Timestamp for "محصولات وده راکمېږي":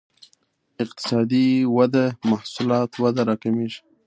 2.31-3.79